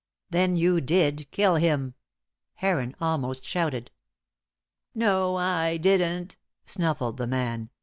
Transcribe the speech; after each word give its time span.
"Then 0.31 0.55
you 0.55 0.81
did 0.81 1.29
kill 1.29 1.57
him!" 1.57 1.93
Heron 2.55 2.95
almost 2.99 3.45
shouted. 3.45 3.91
"No, 4.95 5.35
I 5.35 5.77
didn't," 5.77 6.37
snuffled 6.65 7.17
the 7.17 7.27
man. 7.27 7.69